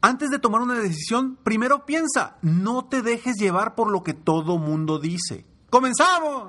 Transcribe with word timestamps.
Antes 0.00 0.30
de 0.30 0.38
tomar 0.38 0.60
una 0.60 0.74
decisión, 0.74 1.36
primero 1.42 1.84
piensa, 1.84 2.36
no 2.40 2.84
te 2.84 3.02
dejes 3.02 3.34
llevar 3.36 3.74
por 3.74 3.90
lo 3.90 4.04
que 4.04 4.14
todo 4.14 4.56
mundo 4.56 5.00
dice. 5.00 5.44
¡Comenzamos! 5.70 6.46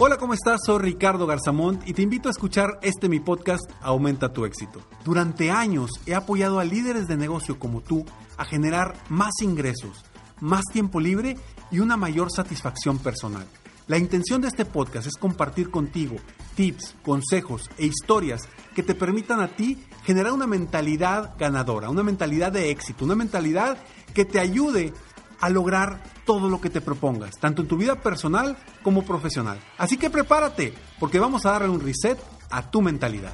Hola, 0.00 0.16
¿cómo 0.16 0.34
estás? 0.34 0.60
Soy 0.66 0.80
Ricardo 0.80 1.28
Garzamont 1.28 1.86
y 1.86 1.92
te 1.92 2.02
invito 2.02 2.28
a 2.28 2.32
escuchar 2.32 2.80
este 2.82 3.08
mi 3.08 3.20
podcast 3.20 3.70
Aumenta 3.80 4.32
tu 4.32 4.44
éxito. 4.44 4.80
Durante 5.04 5.52
años 5.52 5.92
he 6.06 6.16
apoyado 6.16 6.58
a 6.58 6.64
líderes 6.64 7.06
de 7.06 7.16
negocio 7.16 7.60
como 7.60 7.80
tú 7.80 8.04
a 8.36 8.44
generar 8.44 8.96
más 9.08 9.34
ingresos, 9.40 10.04
más 10.40 10.64
tiempo 10.72 10.98
libre 10.98 11.36
y 11.70 11.78
una 11.78 11.96
mayor 11.96 12.32
satisfacción 12.32 12.98
personal. 12.98 13.46
La 13.88 13.96
intención 13.96 14.42
de 14.42 14.48
este 14.48 14.66
podcast 14.66 15.06
es 15.06 15.16
compartir 15.16 15.70
contigo 15.70 16.16
tips, 16.54 16.94
consejos 17.02 17.70
e 17.78 17.86
historias 17.86 18.46
que 18.74 18.82
te 18.82 18.94
permitan 18.94 19.40
a 19.40 19.48
ti 19.48 19.82
generar 20.04 20.34
una 20.34 20.46
mentalidad 20.46 21.34
ganadora, 21.38 21.88
una 21.88 22.02
mentalidad 22.02 22.52
de 22.52 22.70
éxito, 22.70 23.06
una 23.06 23.14
mentalidad 23.14 23.78
que 24.12 24.26
te 24.26 24.40
ayude 24.40 24.92
a 25.40 25.48
lograr 25.48 26.02
todo 26.26 26.50
lo 26.50 26.60
que 26.60 26.68
te 26.68 26.82
propongas, 26.82 27.38
tanto 27.40 27.62
en 27.62 27.68
tu 27.68 27.78
vida 27.78 28.02
personal 28.02 28.58
como 28.82 29.06
profesional. 29.06 29.58
Así 29.78 29.96
que 29.96 30.10
prepárate, 30.10 30.74
porque 31.00 31.18
vamos 31.18 31.46
a 31.46 31.52
darle 31.52 31.70
un 31.70 31.80
reset 31.80 32.18
a 32.50 32.70
tu 32.70 32.82
mentalidad. 32.82 33.32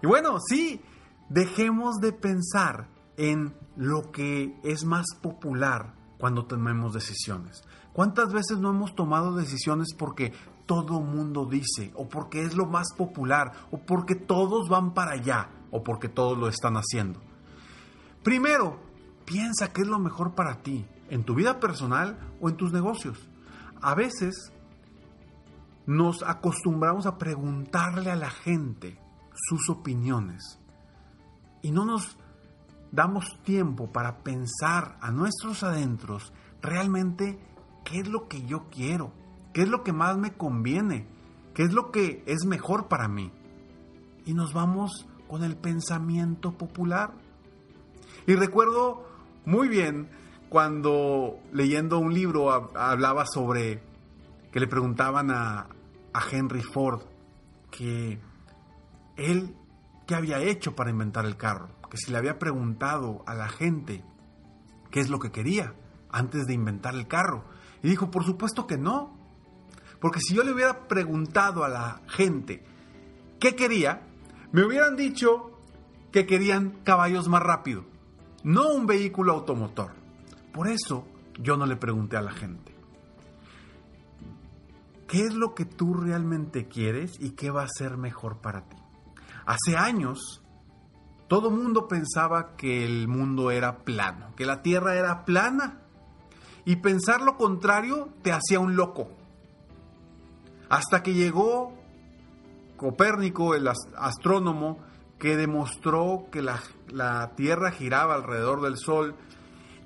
Y 0.00 0.06
bueno, 0.06 0.38
sí, 0.38 0.80
dejemos 1.28 1.96
de 2.00 2.12
pensar 2.12 2.86
en 3.16 3.56
lo 3.74 4.12
que 4.12 4.54
es 4.62 4.84
más 4.84 5.06
popular 5.20 6.00
cuando 6.22 6.44
tomemos 6.44 6.94
decisiones. 6.94 7.64
¿Cuántas 7.92 8.32
veces 8.32 8.58
no 8.58 8.70
hemos 8.70 8.94
tomado 8.94 9.34
decisiones 9.34 9.88
porque 9.92 10.32
todo 10.66 11.00
mundo 11.00 11.46
dice, 11.46 11.90
o 11.96 12.08
porque 12.08 12.44
es 12.44 12.54
lo 12.54 12.66
más 12.66 12.94
popular, 12.96 13.54
o 13.72 13.78
porque 13.78 14.14
todos 14.14 14.68
van 14.68 14.94
para 14.94 15.14
allá, 15.14 15.48
o 15.72 15.82
porque 15.82 16.08
todos 16.08 16.38
lo 16.38 16.46
están 16.46 16.76
haciendo? 16.76 17.18
Primero, 18.22 18.78
piensa 19.24 19.72
qué 19.72 19.82
es 19.82 19.88
lo 19.88 19.98
mejor 19.98 20.36
para 20.36 20.62
ti, 20.62 20.86
en 21.10 21.24
tu 21.24 21.34
vida 21.34 21.58
personal 21.58 22.16
o 22.40 22.48
en 22.48 22.56
tus 22.56 22.72
negocios. 22.72 23.18
A 23.80 23.96
veces 23.96 24.52
nos 25.86 26.22
acostumbramos 26.22 27.06
a 27.06 27.18
preguntarle 27.18 28.12
a 28.12 28.16
la 28.16 28.30
gente 28.30 28.96
sus 29.34 29.68
opiniones 29.68 30.60
y 31.62 31.72
no 31.72 31.84
nos 31.84 32.16
damos 32.92 33.24
tiempo 33.42 33.90
para 33.90 34.18
pensar 34.18 34.98
a 35.00 35.10
nuestros 35.10 35.62
adentros 35.64 36.32
realmente 36.60 37.38
qué 37.84 38.00
es 38.00 38.08
lo 38.08 38.28
que 38.28 38.44
yo 38.44 38.68
quiero, 38.70 39.12
qué 39.52 39.62
es 39.62 39.68
lo 39.68 39.82
que 39.82 39.92
más 39.92 40.16
me 40.16 40.32
conviene, 40.32 41.08
qué 41.54 41.64
es 41.64 41.72
lo 41.72 41.90
que 41.90 42.22
es 42.26 42.44
mejor 42.44 42.88
para 42.88 43.08
mí. 43.08 43.32
Y 44.24 44.34
nos 44.34 44.52
vamos 44.52 45.06
con 45.26 45.42
el 45.42 45.56
pensamiento 45.56 46.52
popular. 46.52 47.14
Y 48.26 48.34
recuerdo 48.34 49.04
muy 49.44 49.68
bien 49.68 50.10
cuando 50.48 51.38
leyendo 51.52 51.98
un 51.98 52.12
libro 52.12 52.52
hablaba 52.52 53.24
sobre 53.26 53.82
que 54.52 54.60
le 54.60 54.68
preguntaban 54.68 55.30
a, 55.30 55.66
a 56.12 56.22
Henry 56.30 56.62
Ford 56.62 57.00
que 57.70 58.20
él 59.16 59.56
qué 60.06 60.14
había 60.14 60.40
hecho 60.40 60.74
para 60.76 60.90
inventar 60.90 61.24
el 61.24 61.36
carro, 61.36 61.68
que 61.92 61.98
si 61.98 62.10
le 62.10 62.16
había 62.16 62.38
preguntado 62.38 63.22
a 63.26 63.34
la 63.34 63.50
gente 63.50 64.02
qué 64.90 65.00
es 65.00 65.10
lo 65.10 65.18
que 65.18 65.30
quería 65.30 65.74
antes 66.10 66.46
de 66.46 66.54
inventar 66.54 66.94
el 66.94 67.06
carro. 67.06 67.44
Y 67.82 67.88
dijo, 67.90 68.10
por 68.10 68.24
supuesto 68.24 68.66
que 68.66 68.78
no, 68.78 69.14
porque 70.00 70.18
si 70.20 70.34
yo 70.34 70.42
le 70.42 70.54
hubiera 70.54 70.88
preguntado 70.88 71.64
a 71.64 71.68
la 71.68 72.00
gente 72.08 72.64
qué 73.38 73.54
quería, 73.54 74.06
me 74.52 74.64
hubieran 74.64 74.96
dicho 74.96 75.60
que 76.12 76.24
querían 76.24 76.70
caballos 76.82 77.28
más 77.28 77.42
rápido, 77.42 77.84
no 78.42 78.72
un 78.72 78.86
vehículo 78.86 79.34
automotor. 79.34 79.92
Por 80.54 80.68
eso 80.68 81.06
yo 81.38 81.58
no 81.58 81.66
le 81.66 81.76
pregunté 81.76 82.16
a 82.16 82.22
la 82.22 82.32
gente. 82.32 82.74
¿Qué 85.08 85.26
es 85.26 85.34
lo 85.34 85.54
que 85.54 85.66
tú 85.66 85.92
realmente 85.92 86.68
quieres 86.68 87.20
y 87.20 87.32
qué 87.32 87.50
va 87.50 87.64
a 87.64 87.68
ser 87.68 87.98
mejor 87.98 88.38
para 88.38 88.62
ti? 88.62 88.78
Hace 89.44 89.76
años, 89.76 90.42
todo 91.32 91.50
mundo 91.50 91.88
pensaba 91.88 92.56
que 92.58 92.84
el 92.84 93.08
mundo 93.08 93.50
era 93.50 93.78
plano, 93.78 94.34
que 94.36 94.44
la 94.44 94.60
Tierra 94.60 94.96
era 94.96 95.24
plana. 95.24 95.80
Y 96.66 96.76
pensar 96.76 97.22
lo 97.22 97.38
contrario 97.38 98.10
te 98.20 98.32
hacía 98.32 98.60
un 98.60 98.76
loco. 98.76 99.08
Hasta 100.68 101.02
que 101.02 101.14
llegó 101.14 101.72
Copérnico, 102.76 103.54
el 103.54 103.66
astrónomo, 103.66 104.80
que 105.18 105.38
demostró 105.38 106.26
que 106.30 106.42
la, 106.42 107.32
Tierra 107.34 107.70
giraba 107.70 108.14
alrededor 108.14 108.60
del 108.60 108.76
Sol 108.76 109.14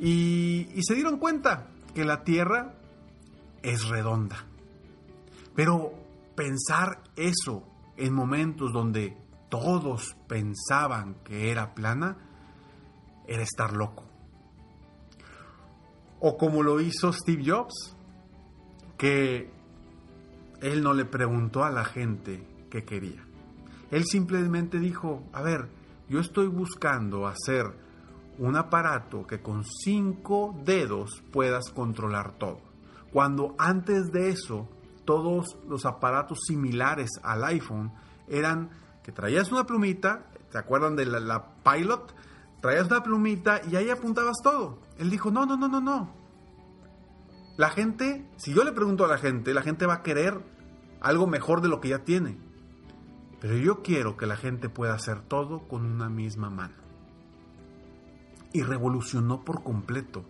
y, 0.01 0.67
se 0.83 0.97
dieron 0.97 1.17
cuenta 1.17 1.69
que 1.95 2.05
la 2.05 2.25
Tierra 2.25 2.75
es 3.63 3.87
redonda. 3.87 4.47
Pero 5.55 5.93
pensar 6.35 7.05
eso 7.15 7.63
en 7.97 8.13
momentos 8.15 8.73
donde 8.73 9.17
todos 9.49 10.17
pensaban 10.29 11.15
que 11.25 11.51
era 11.51 11.75
plana, 11.75 12.17
era 13.27 13.43
estar 13.43 13.73
loco. 13.73 14.05
O 16.21 16.37
como 16.37 16.63
lo 16.63 16.81
hizo 16.81 17.13
Steve 17.13 17.43
Jobs, 17.47 17.97
que 18.97 19.51
él 20.61 20.83
no 20.83 20.95
le 20.95 21.05
preguntó 21.05 21.65
a 21.65 21.71
la 21.71 21.85
gente 21.85 22.47
qué 22.71 22.85
quería. 22.85 23.25
Él 23.91 24.05
simplemente 24.05 24.79
dijo, 24.79 25.23
a 25.33 25.43
ver, 25.43 25.69
yo 26.09 26.21
estoy 26.21 26.49
buscando 26.49 27.27
hacer 27.27 27.67
un 28.39 28.57
aparato 28.57 29.27
que 29.27 29.41
con 29.41 29.65
cinco 29.65 30.55
dedos 30.65 31.23
puedas 31.33 31.71
controlar 31.71 32.39
todo. 32.39 32.61
Cuando 33.13 33.55
antes 33.59 34.13
de 34.13 34.31
eso, 34.31 34.69
todos 35.05 35.57
los 35.69 35.87
aparatos 35.87 36.41
similares 36.47 37.11
al 37.23 37.45
iPhone 37.45 37.93
eran 38.29 38.71
que 39.07 39.13
traías 39.13 39.53
una 39.53 39.63
plumita, 39.63 40.27
¿te 40.51 40.59
acuerdan 40.59 40.97
de 40.97 41.07
la, 41.07 41.55
pilot? 41.63 42.13
Traías 42.61 42.89
una 42.89 43.05
plumita 43.05 43.61
y 43.71 43.77
ahí 43.77 43.89
apuntabas 43.89 44.39
todo. 44.43 44.81
Él 44.99 45.11
dijo, 45.11 45.31
no, 45.31 45.47
no, 45.47 45.57
no, 45.57 45.69
no, 45.69 45.81
no. 45.81 46.13
La 47.57 47.71
gente, 47.71 48.29
si 48.37 48.53
yo 48.53 48.65
le 48.65 48.73
pregunto 48.73 49.05
a 49.05 49.09
la 49.09 49.17
gente, 49.17 49.55
la 49.55 49.63
gente 49.63 49.87
va 49.87 49.95
a 49.95 50.03
querer 50.03 50.41
algo 51.01 51.29
mejor 51.29 51.61
de 51.61 51.69
lo 51.69 51.81
que 51.81 51.91
ya 51.91 52.01
tiene. 52.01 52.37
Pero 53.41 53.57
yo 53.57 53.81
quiero 53.81 54.17
que 54.17 54.27
la 54.27 54.37
gente 54.37 54.69
pueda 54.69 54.95
hacer 54.95 55.21
todo 55.21 55.69
con 55.69 55.87
una 55.87 56.09
misma 56.09 56.51
mano. 56.51 56.75
Y 58.53 58.65
revolucionó 58.65 59.45
por 59.45 59.63
completo, 59.63 60.25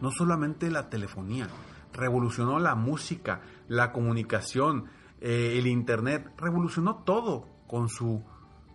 no 0.00 0.10
solamente 0.10 0.70
la 0.70 0.88
telefonía, 0.88 1.48
revolucionó 1.92 2.60
la 2.60 2.76
música, 2.76 3.42
la 3.68 3.92
comunicación, 3.92 4.86
eh, 5.20 5.56
el 5.58 5.66
internet, 5.66 6.32
revolucionó 6.38 7.02
todo 7.04 7.55
con 7.66 7.88
su 7.88 8.22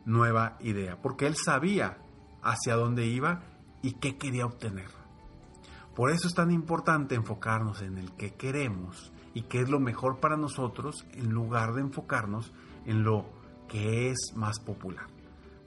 nueva 0.06 0.58
idea, 0.60 1.02
porque 1.02 1.28
él 1.28 1.36
sabía 1.36 1.98
hacia 2.42 2.76
dónde 2.76 3.06
iba 3.06 3.44
y 3.82 3.94
qué 3.94 4.18
quería 4.18 4.46
obtener. 4.46 4.90
Por 5.96 6.12
eso 6.12 6.28
es 6.28 6.34
tan 6.34 6.52
importante 6.52 7.16
enfocarnos 7.16 7.82
en 7.82 7.98
el 7.98 8.14
que 8.14 8.34
queremos 8.34 9.12
y 9.34 9.44
qué 9.44 9.62
es 9.62 9.70
lo 9.70 9.80
mejor 9.80 10.20
para 10.20 10.38
nosotros 10.38 11.06
en 11.14 11.30
lugar 11.32 11.74
de 11.74 11.82
enfocarnos 11.82 12.54
en 12.86 13.04
lo 13.04 13.26
que 13.68 14.10
es 14.10 14.34
más 14.36 14.60
popular. 14.60 15.06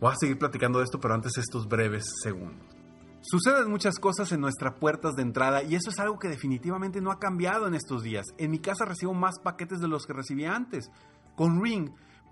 Voy 0.00 0.12
a 0.12 0.16
seguir 0.16 0.38
platicando 0.38 0.78
de 0.78 0.84
esto, 0.84 1.00
pero 1.00 1.14
antes 1.14 1.36
estos 1.38 1.68
breves 1.68 2.04
segundos. 2.22 2.74
Suceden 3.22 3.70
muchas 3.70 3.98
cosas 3.98 4.32
en 4.32 4.40
nuestras 4.40 4.74
puertas 4.74 5.14
de 5.14 5.22
entrada 5.22 5.62
y 5.62 5.74
eso 5.74 5.88
es 5.88 5.98
algo 5.98 6.18
que 6.18 6.28
definitivamente 6.28 7.00
no 7.00 7.10
ha 7.10 7.18
cambiado 7.18 7.66
en 7.66 7.74
estos 7.74 8.02
días. 8.02 8.26
En 8.36 8.50
mi 8.50 8.58
casa 8.58 8.84
recibo 8.84 9.14
más 9.14 9.38
paquetes 9.42 9.80
de 9.80 9.88
los 9.88 10.04
que 10.04 10.12
recibía 10.12 10.54
antes. 10.54 10.90
Con 11.34 11.62
Ring 11.62 11.90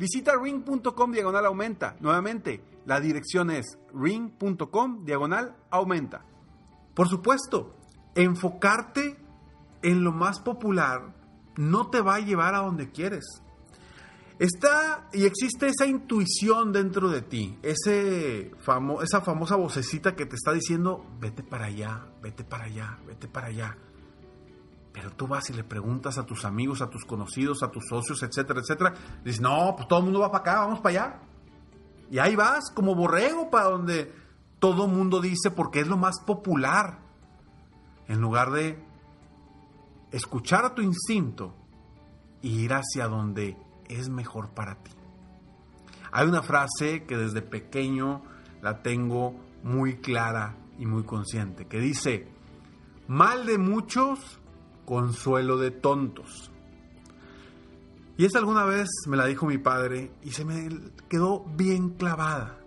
Visita 0.00 0.32
ring.com 0.34 1.12
diagonal 1.12 1.44
aumenta. 1.44 1.94
Nuevamente, 2.00 2.64
la 2.86 3.00
dirección 3.00 3.50
es 3.50 3.78
ring.com 3.92 5.04
diagonal 5.04 5.54
aumenta. 5.68 6.24
Por 6.94 7.06
supuesto, 7.06 7.76
enfocarte 8.14 9.18
en 9.82 10.02
lo 10.02 10.12
más 10.12 10.40
popular 10.40 11.14
no 11.58 11.90
te 11.90 12.00
va 12.00 12.14
a 12.14 12.20
llevar 12.20 12.54
a 12.54 12.60
donde 12.60 12.90
quieres. 12.90 13.42
Está 14.38 15.10
y 15.12 15.26
existe 15.26 15.66
esa 15.66 15.84
intuición 15.84 16.72
dentro 16.72 17.10
de 17.10 17.20
ti, 17.20 17.58
ese 17.62 18.52
esa 19.02 19.20
famosa 19.20 19.56
vocecita 19.56 20.16
que 20.16 20.24
te 20.24 20.36
está 20.36 20.54
diciendo, 20.54 21.04
vete 21.20 21.42
para 21.42 21.66
allá, 21.66 22.06
vete 22.22 22.42
para 22.42 22.64
allá, 22.64 22.98
vete 23.06 23.28
para 23.28 23.48
allá. 23.48 23.76
Pero 24.92 25.10
tú 25.12 25.26
vas 25.26 25.48
y 25.50 25.52
le 25.52 25.64
preguntas 25.64 26.18
a 26.18 26.26
tus 26.26 26.44
amigos, 26.44 26.82
a 26.82 26.90
tus 26.90 27.04
conocidos, 27.04 27.62
a 27.62 27.70
tus 27.70 27.86
socios, 27.88 28.22
etcétera, 28.22 28.60
etcétera. 28.60 28.94
Dices, 29.24 29.40
no, 29.40 29.74
pues 29.76 29.86
todo 29.88 30.00
el 30.00 30.06
mundo 30.06 30.20
va 30.20 30.32
para 30.32 30.42
acá, 30.42 30.60
vamos 30.60 30.80
para 30.80 31.04
allá. 31.04 31.20
Y 32.10 32.18
ahí 32.18 32.34
vas 32.34 32.70
como 32.74 32.94
borrego 32.94 33.50
para 33.50 33.70
donde 33.70 34.12
todo 34.58 34.86
el 34.86 34.92
mundo 34.92 35.20
dice 35.20 35.50
porque 35.50 35.80
es 35.80 35.86
lo 35.86 35.96
más 35.96 36.20
popular. 36.20 36.98
En 38.08 38.20
lugar 38.20 38.50
de 38.50 38.82
escuchar 40.10 40.64
a 40.64 40.74
tu 40.74 40.82
instinto 40.82 41.54
e 42.42 42.48
ir 42.48 42.72
hacia 42.72 43.06
donde 43.06 43.56
es 43.88 44.08
mejor 44.08 44.50
para 44.50 44.74
ti. 44.82 44.90
Hay 46.12 46.26
una 46.26 46.42
frase 46.42 47.04
que 47.04 47.16
desde 47.16 47.42
pequeño 47.42 48.22
la 48.62 48.82
tengo 48.82 49.36
muy 49.62 49.98
clara 49.98 50.56
y 50.78 50.86
muy 50.86 51.04
consciente, 51.04 51.66
que 51.66 51.78
dice, 51.78 52.28
mal 53.06 53.46
de 53.46 53.58
muchos 53.58 54.39
consuelo 54.90 55.56
de 55.56 55.70
tontos. 55.70 56.50
Y 58.16 58.24
esa 58.24 58.40
alguna 58.40 58.64
vez 58.64 58.88
me 59.06 59.16
la 59.16 59.26
dijo 59.26 59.46
mi 59.46 59.56
padre 59.56 60.10
y 60.20 60.32
se 60.32 60.44
me 60.44 60.68
quedó 61.08 61.44
bien 61.54 61.90
clavada. 61.90 62.58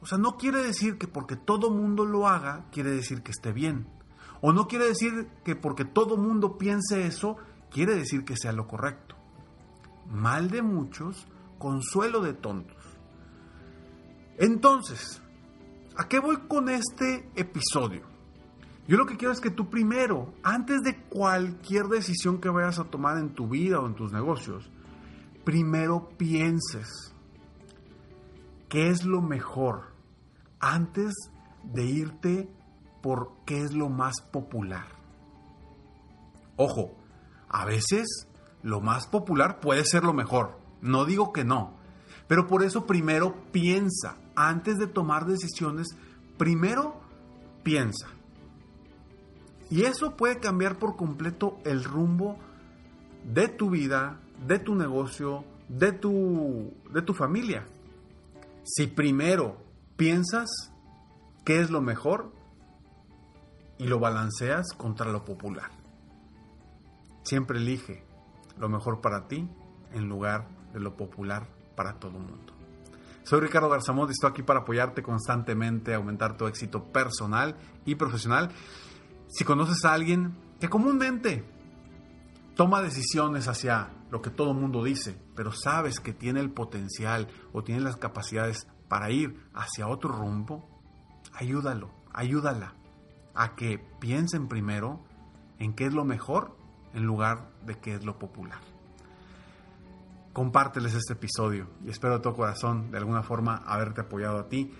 O 0.00 0.06
sea, 0.06 0.18
no 0.18 0.36
quiere 0.36 0.60
decir 0.60 0.98
que 0.98 1.06
porque 1.06 1.36
todo 1.36 1.70
mundo 1.70 2.04
lo 2.04 2.26
haga, 2.26 2.64
quiere 2.72 2.90
decir 2.90 3.22
que 3.22 3.30
esté 3.30 3.52
bien. 3.52 3.86
O 4.40 4.52
no 4.52 4.66
quiere 4.66 4.88
decir 4.88 5.28
que 5.44 5.54
porque 5.54 5.84
todo 5.84 6.16
mundo 6.16 6.58
piense 6.58 7.06
eso, 7.06 7.36
quiere 7.70 7.94
decir 7.94 8.24
que 8.24 8.36
sea 8.36 8.50
lo 8.50 8.66
correcto. 8.66 9.14
Mal 10.10 10.50
de 10.50 10.62
muchos, 10.62 11.28
consuelo 11.58 12.22
de 12.22 12.32
tontos. 12.32 12.82
Entonces, 14.36 15.22
¿a 15.96 16.08
qué 16.08 16.18
voy 16.18 16.38
con 16.48 16.70
este 16.70 17.30
episodio? 17.36 18.17
Yo 18.88 18.96
lo 18.96 19.04
que 19.04 19.18
quiero 19.18 19.32
es 19.32 19.40
que 19.42 19.50
tú 19.50 19.68
primero, 19.68 20.32
antes 20.42 20.80
de 20.80 20.96
cualquier 20.96 21.88
decisión 21.88 22.40
que 22.40 22.48
vayas 22.48 22.78
a 22.78 22.84
tomar 22.84 23.18
en 23.18 23.34
tu 23.34 23.46
vida 23.46 23.80
o 23.80 23.86
en 23.86 23.94
tus 23.94 24.12
negocios, 24.12 24.70
primero 25.44 26.08
pienses 26.16 27.14
qué 28.70 28.88
es 28.88 29.04
lo 29.04 29.20
mejor 29.20 29.92
antes 30.58 31.12
de 31.64 31.84
irte 31.84 32.48
por 33.02 33.32
qué 33.44 33.62
es 33.62 33.74
lo 33.74 33.90
más 33.90 34.22
popular. 34.22 34.86
Ojo, 36.56 36.96
a 37.50 37.66
veces 37.66 38.26
lo 38.62 38.80
más 38.80 39.06
popular 39.06 39.60
puede 39.60 39.84
ser 39.84 40.02
lo 40.02 40.14
mejor, 40.14 40.58
no 40.80 41.04
digo 41.04 41.34
que 41.34 41.44
no, 41.44 41.74
pero 42.26 42.46
por 42.46 42.62
eso 42.62 42.86
primero 42.86 43.34
piensa, 43.52 44.16
antes 44.34 44.78
de 44.78 44.86
tomar 44.86 45.26
decisiones, 45.26 45.88
primero 46.38 47.02
piensa. 47.62 48.17
Y 49.70 49.82
eso 49.82 50.16
puede 50.16 50.38
cambiar 50.38 50.78
por 50.78 50.96
completo 50.96 51.58
el 51.64 51.84
rumbo 51.84 52.38
de 53.24 53.48
tu 53.48 53.70
vida, 53.70 54.20
de 54.46 54.58
tu 54.58 54.74
negocio, 54.74 55.44
de 55.68 55.92
tu, 55.92 56.72
de 56.92 57.02
tu 57.02 57.12
familia. 57.12 57.66
Si 58.64 58.86
primero 58.86 59.56
piensas 59.96 60.48
qué 61.44 61.60
es 61.60 61.70
lo 61.70 61.80
mejor 61.80 62.32
y 63.78 63.86
lo 63.86 63.98
balanceas 63.98 64.72
contra 64.76 65.10
lo 65.10 65.24
popular. 65.24 65.70
Siempre 67.22 67.58
elige 67.58 68.04
lo 68.58 68.68
mejor 68.68 69.00
para 69.00 69.28
ti 69.28 69.48
en 69.92 70.08
lugar 70.08 70.48
de 70.72 70.80
lo 70.80 70.96
popular 70.96 71.48
para 71.76 71.98
todo 71.98 72.18
el 72.18 72.24
mundo. 72.24 72.54
Soy 73.22 73.40
Ricardo 73.40 73.68
Garzamón 73.68 74.08
y 74.08 74.12
estoy 74.12 74.30
aquí 74.30 74.42
para 74.42 74.60
apoyarte 74.60 75.02
constantemente, 75.02 75.94
aumentar 75.94 76.36
tu 76.36 76.46
éxito 76.46 76.84
personal 76.84 77.56
y 77.84 77.94
profesional. 77.94 78.50
Si 79.28 79.44
conoces 79.44 79.84
a 79.84 79.92
alguien 79.92 80.36
que 80.58 80.68
comúnmente 80.68 81.44
toma 82.54 82.82
decisiones 82.82 83.46
hacia 83.46 83.90
lo 84.10 84.22
que 84.22 84.30
todo 84.30 84.52
el 84.52 84.58
mundo 84.58 84.82
dice, 84.82 85.20
pero 85.36 85.52
sabes 85.52 86.00
que 86.00 86.14
tiene 86.14 86.40
el 86.40 86.50
potencial 86.50 87.28
o 87.52 87.62
tiene 87.62 87.82
las 87.82 87.96
capacidades 87.96 88.66
para 88.88 89.10
ir 89.10 89.38
hacia 89.54 89.86
otro 89.86 90.10
rumbo, 90.10 90.66
ayúdalo, 91.34 91.90
ayúdala 92.12 92.74
a 93.34 93.54
que 93.54 93.78
piensen 94.00 94.48
primero 94.48 95.04
en 95.58 95.74
qué 95.74 95.86
es 95.86 95.92
lo 95.92 96.04
mejor 96.04 96.56
en 96.94 97.04
lugar 97.04 97.50
de 97.66 97.78
qué 97.78 97.94
es 97.94 98.04
lo 98.04 98.18
popular. 98.18 98.60
Compárteles 100.32 100.94
este 100.94 101.12
episodio 101.12 101.68
y 101.84 101.90
espero 101.90 102.14
de 102.14 102.20
todo 102.20 102.34
corazón 102.34 102.90
de 102.90 102.98
alguna 102.98 103.22
forma 103.22 103.56
haberte 103.66 104.00
apoyado 104.00 104.38
a 104.38 104.48
ti. 104.48 104.72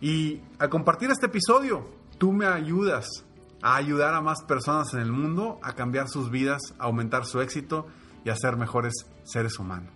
Y 0.00 0.42
al 0.58 0.68
compartir 0.68 1.10
este 1.10 1.26
episodio, 1.26 1.88
tú 2.18 2.32
me 2.32 2.46
ayudas 2.46 3.24
a 3.64 3.76
ayudar 3.76 4.12
a 4.12 4.20
más 4.20 4.42
personas 4.42 4.92
en 4.92 5.00
el 5.00 5.10
mundo 5.10 5.58
a 5.62 5.72
cambiar 5.72 6.10
sus 6.10 6.30
vidas, 6.30 6.60
a 6.78 6.84
aumentar 6.84 7.24
su 7.24 7.40
éxito 7.40 7.86
y 8.22 8.28
a 8.28 8.36
ser 8.36 8.58
mejores 8.58 8.92
seres 9.22 9.58
humanos. 9.58 9.90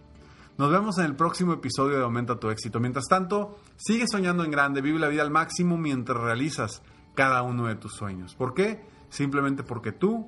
Nos 0.56 0.72
vemos 0.72 0.96
en 0.96 1.04
el 1.04 1.14
próximo 1.14 1.52
episodio 1.52 1.98
de 1.98 2.02
Aumenta 2.02 2.40
tu 2.40 2.48
éxito. 2.48 2.80
Mientras 2.80 3.04
tanto, 3.08 3.58
sigue 3.76 4.06
soñando 4.10 4.42
en 4.42 4.50
grande, 4.50 4.80
vive 4.80 4.98
la 4.98 5.08
vida 5.08 5.20
al 5.20 5.30
máximo 5.30 5.76
mientras 5.76 6.18
realizas 6.18 6.82
cada 7.14 7.42
uno 7.42 7.66
de 7.66 7.74
tus 7.74 7.92
sueños. 7.92 8.34
¿Por 8.34 8.54
qué? 8.54 8.86
Simplemente 9.10 9.62
porque 9.62 9.92
tú 9.92 10.26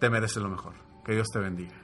te 0.00 0.10
mereces 0.10 0.42
lo 0.42 0.48
mejor. 0.48 0.74
Que 1.04 1.12
Dios 1.12 1.28
te 1.32 1.38
bendiga. 1.38 1.83